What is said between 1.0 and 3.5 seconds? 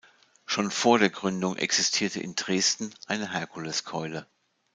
Gründung existierte in Dresden eine